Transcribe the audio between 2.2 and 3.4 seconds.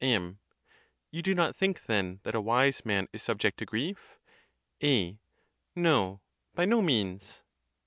that a wise man is